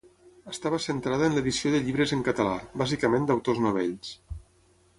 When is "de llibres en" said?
1.75-2.25